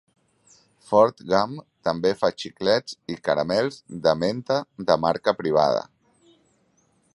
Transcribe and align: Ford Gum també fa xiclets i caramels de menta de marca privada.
Ford 0.85 1.19
Gum 1.33 1.51
també 1.89 2.13
fa 2.21 2.31
xiclets 2.43 2.97
i 3.15 3.19
caramels 3.29 3.79
de 4.09 4.15
menta 4.25 4.59
de 4.91 4.99
marca 5.07 5.37
privada. 5.45 5.87